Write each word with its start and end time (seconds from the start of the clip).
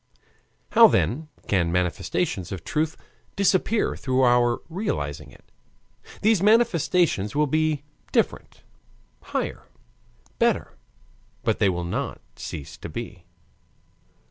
How 0.71 0.87
then 0.87 1.29
can 1.47 1.67
the 1.67 1.73
manifestations 1.73 2.51
of 2.51 2.63
truth 2.63 2.97
disappear 3.35 3.95
through 3.95 4.23
our 4.23 4.59
realizing 4.67 5.29
it? 5.29 5.51
These 6.23 6.41
manifestations 6.41 7.35
will 7.35 7.45
be 7.45 7.83
different, 8.11 8.63
higher, 9.21 9.67
better, 10.39 10.75
but 11.43 11.59
they 11.59 11.69
will 11.69 11.83
not 11.85 12.19
cease 12.35 12.77
to 12.77 12.89
be. 12.89 13.25